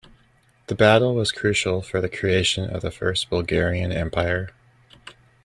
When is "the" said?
0.65-0.73, 2.01-2.09, 2.81-2.89